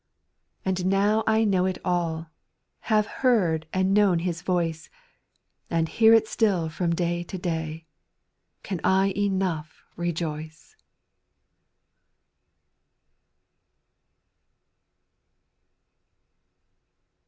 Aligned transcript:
7. 0.61 0.61
And 0.65 0.85
now 0.87 1.23
I 1.27 1.43
know 1.43 1.67
it 1.67 1.77
all, 1.85 2.25
Have 2.89 3.05
heard 3.05 3.67
and 3.71 3.93
known 3.93 4.17
His 4.17 4.41
voice, 4.41 4.89
And 5.69 5.87
hear 5.87 6.11
it 6.15 6.27
still 6.27 6.69
from 6.69 6.95
day 6.95 7.21
to 7.25 7.37
day;— 7.37 7.85
Can 8.63 8.81
I 8.83 9.13
enough 9.15 9.83
rejoice 9.95 10.75